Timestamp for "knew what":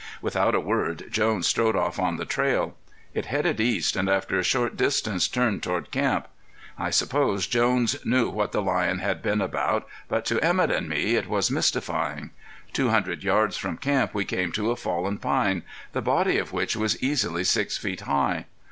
8.03-8.51